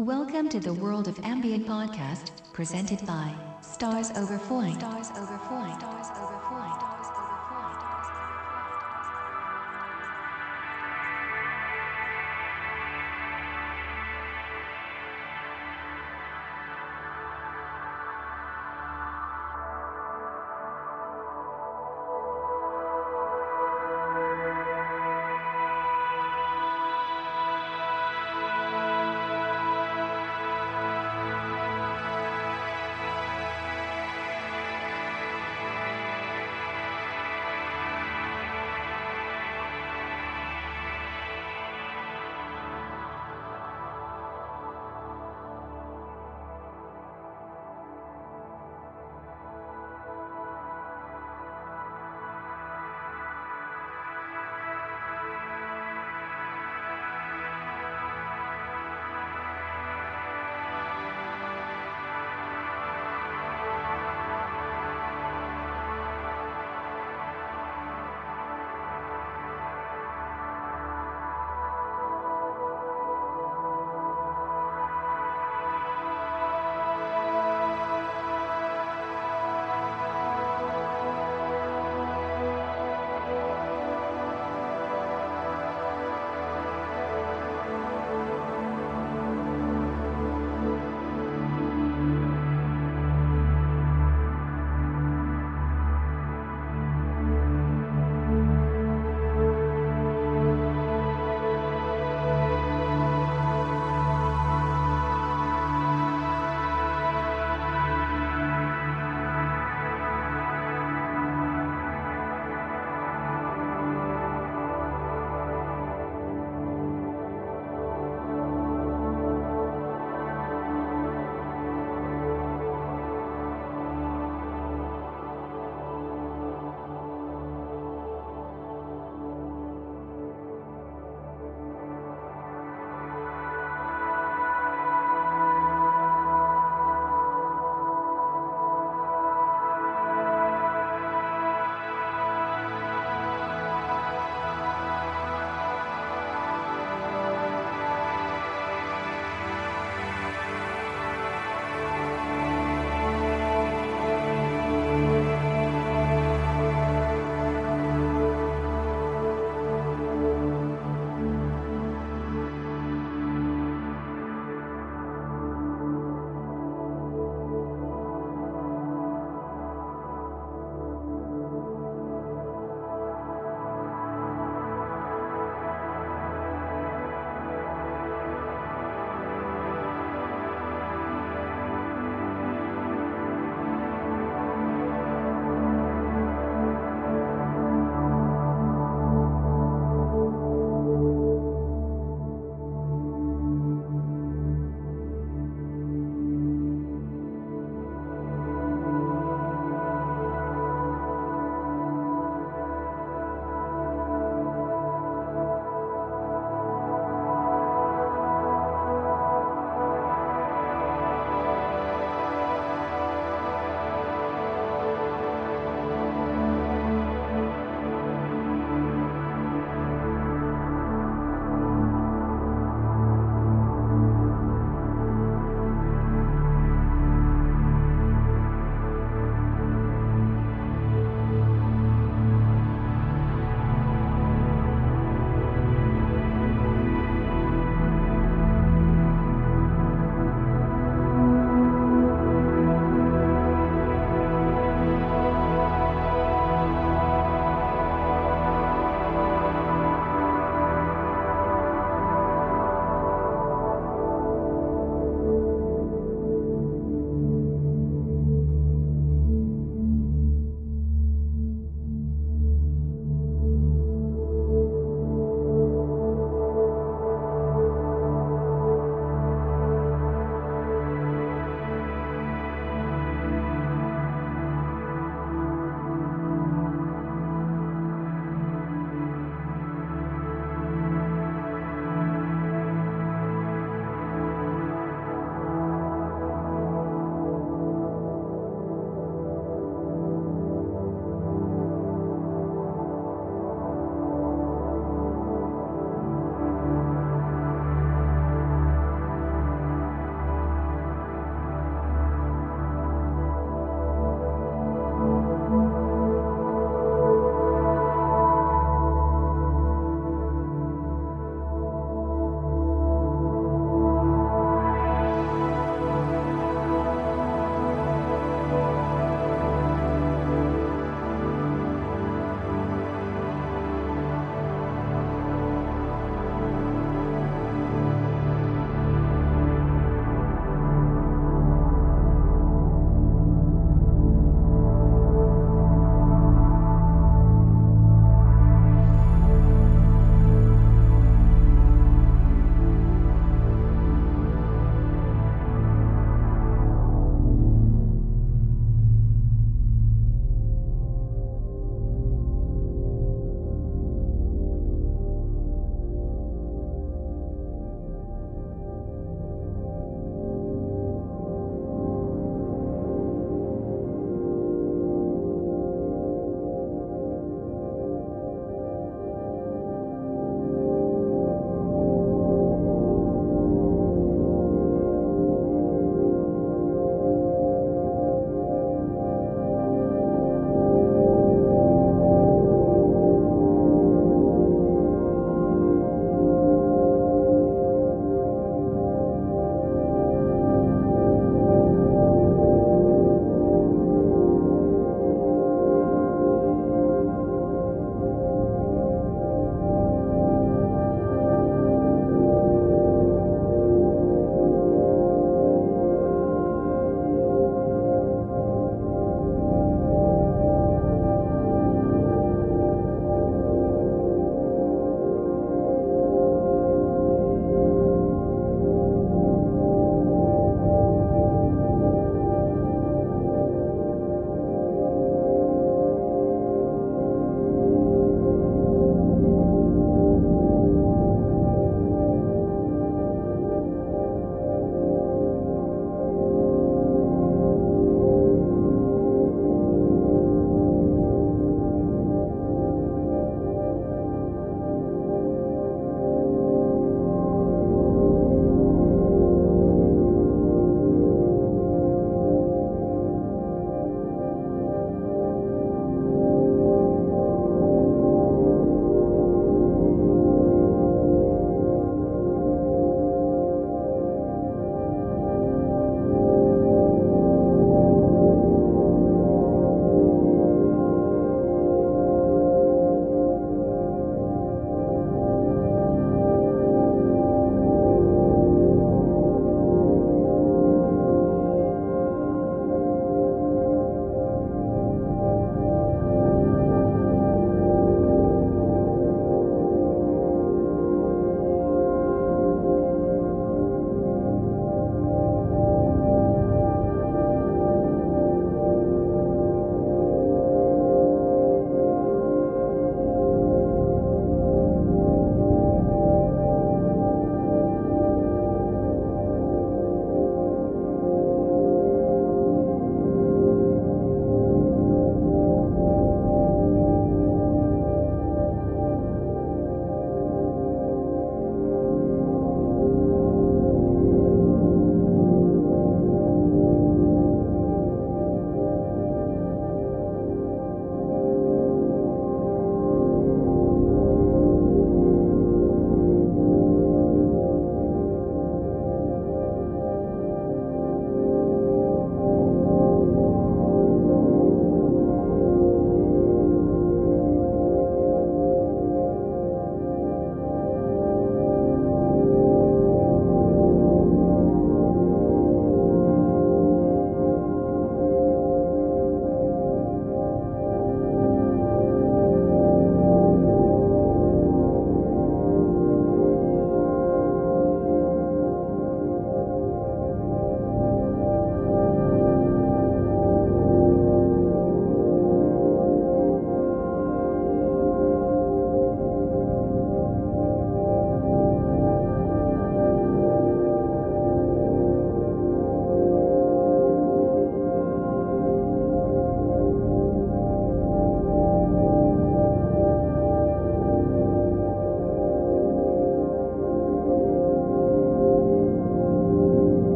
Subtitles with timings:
[0.00, 4.78] Welcome to the World of Ambient podcast, presented by Stars Over Foyne.
[4.78, 5.08] Stars.
[5.08, 6.99] Stars.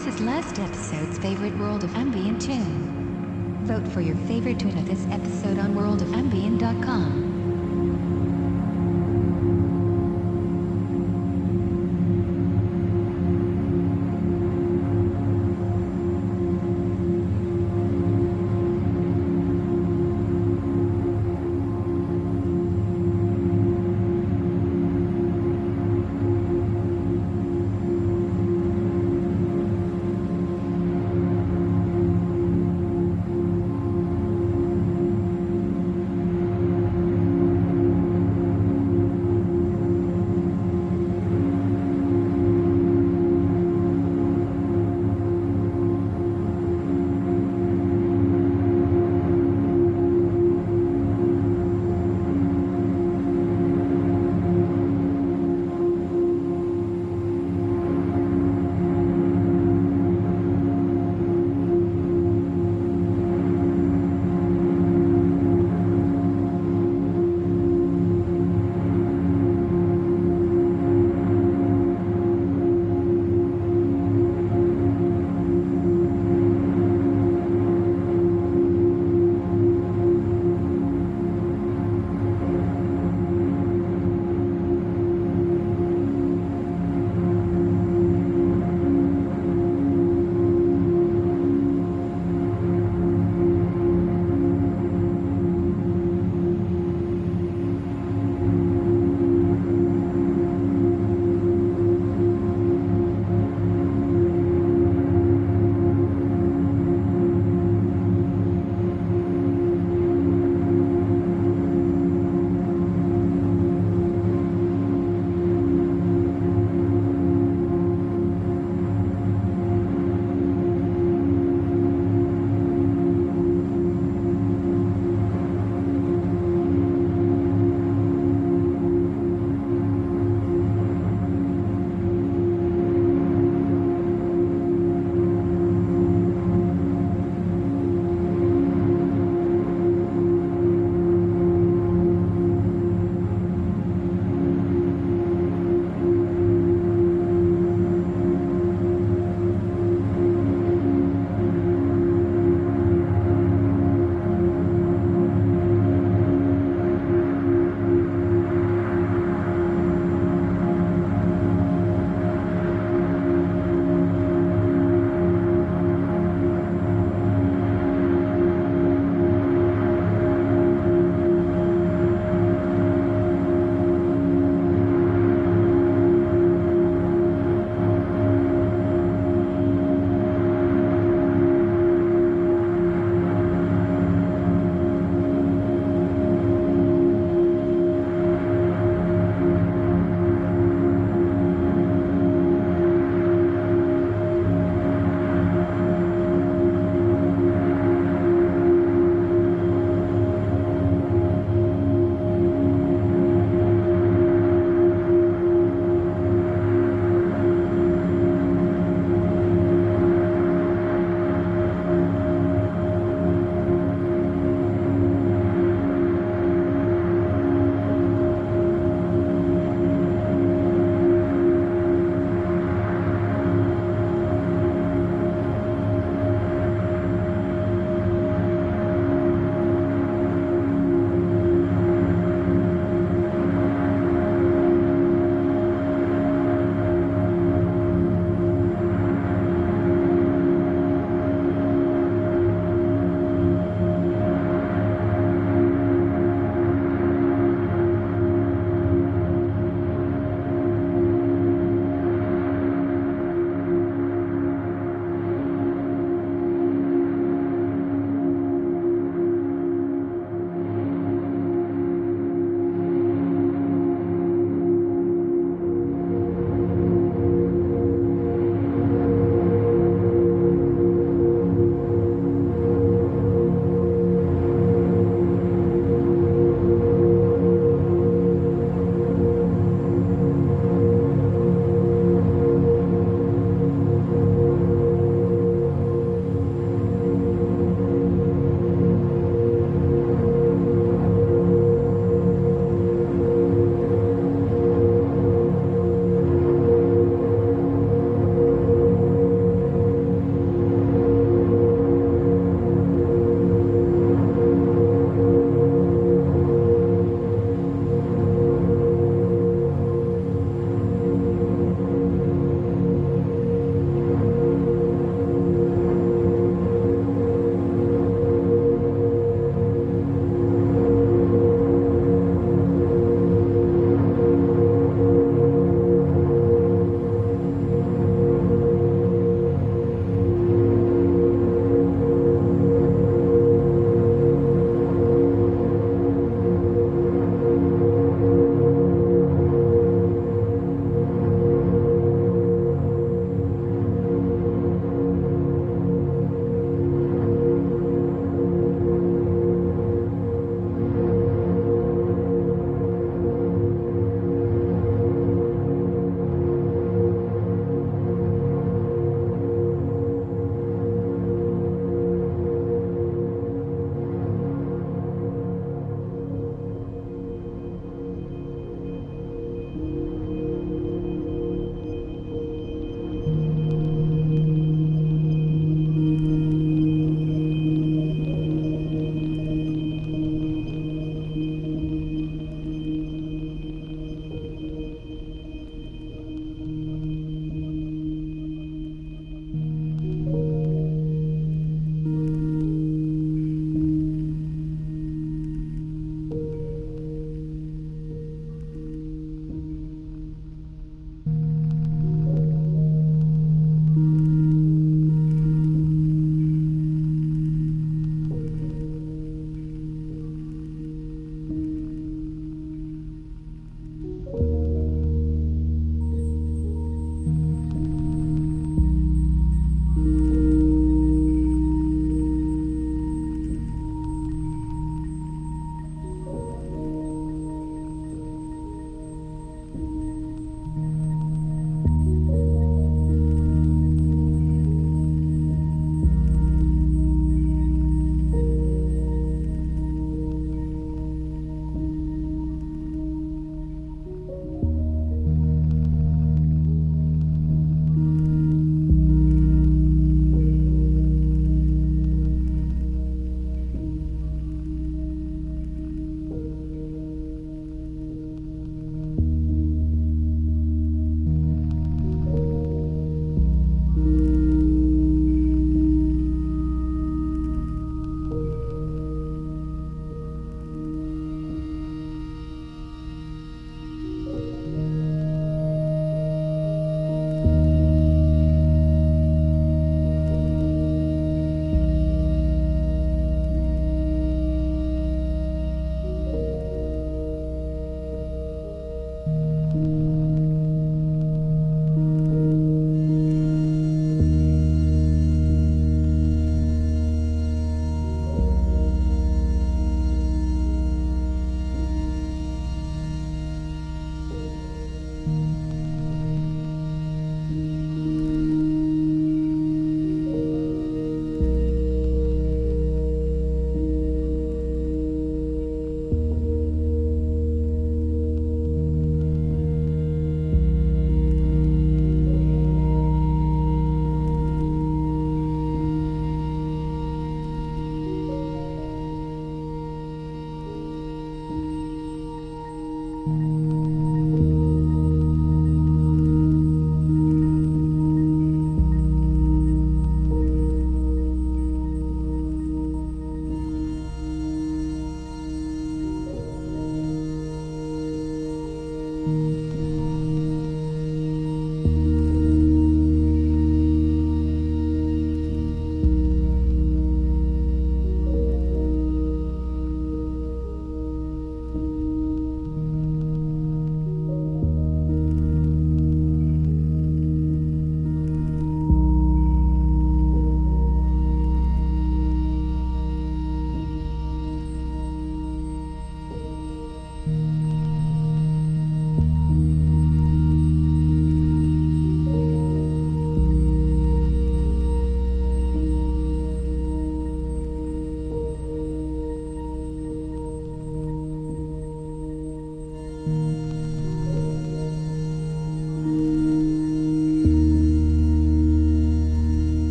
[0.00, 3.58] This is last episode's favorite World of Ambient tune.
[3.64, 7.29] Vote for your favorite tune of this episode on worldofambient.com.